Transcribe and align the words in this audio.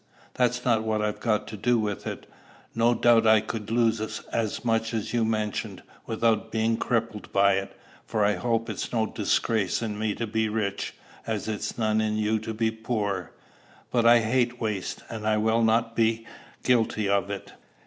That's 0.33 0.65
not 0.65 0.83
what 0.83 1.03
I've 1.03 1.19
got 1.19 1.47
to 1.49 1.55
do 1.55 1.77
with 1.77 2.07
it. 2.07 2.25
No 2.73 2.95
doubt 2.95 3.27
I 3.27 3.39
could 3.39 3.69
lose 3.69 4.01
as 4.01 4.65
much 4.65 4.95
as 4.95 5.13
you 5.13 5.23
mention, 5.23 5.83
without 6.07 6.51
being 6.51 6.75
crippled 6.77 7.31
by 7.31 7.57
it, 7.57 7.77
for 8.07 8.25
I 8.25 8.33
hope 8.33 8.67
it's 8.67 8.91
no 8.91 9.05
disgrace 9.05 9.79
in 9.79 9.99
me 9.99 10.15
to 10.15 10.25
be 10.25 10.49
rich, 10.49 10.95
as 11.27 11.47
it's 11.47 11.77
none 11.77 12.01
in 12.01 12.17
you 12.17 12.39
to 12.39 12.51
be 12.51 12.71
poor; 12.71 13.31
but 13.91 14.07
I 14.07 14.21
hate 14.21 14.59
waste, 14.59 15.03
and 15.07 15.27
I 15.27 15.37
will 15.37 15.61
not 15.61 15.95
be 15.95 16.25
guilty 16.63 17.07
of 17.07 17.29
it. 17.29 17.53